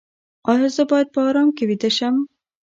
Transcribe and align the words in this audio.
ایا 0.51 0.67
زه 0.75 0.83
باید 0.91 1.07
په 1.15 1.19
ارام 1.27 1.49
کې 1.55 1.63
ویده 1.69 1.89
شم؟ 1.97 2.15